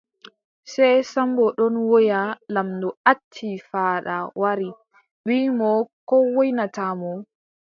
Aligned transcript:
Sey 0.71 0.97
Sammbo 1.11 1.45
ɗon 1.57 1.75
woya, 1.89 2.19
laamɗo 2.53 2.89
acci 3.11 3.47
faada 3.69 4.15
wari, 4.41 4.69
wiʼi 5.27 5.47
mo 5.57 5.69
ko 6.07 6.15
woynata 6.33 6.85
mo. 6.99 7.11